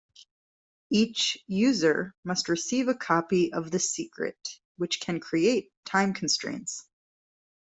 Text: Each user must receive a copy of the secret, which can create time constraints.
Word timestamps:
Each 0.89 1.37
user 1.45 2.15
must 2.23 2.49
receive 2.49 2.87
a 2.87 2.95
copy 2.95 3.53
of 3.53 3.69
the 3.69 3.77
secret, 3.77 4.59
which 4.77 4.99
can 4.99 5.19
create 5.19 5.71
time 5.85 6.15
constraints. 6.15 6.87